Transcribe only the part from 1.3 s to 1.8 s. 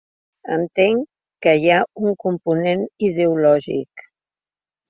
que hi ha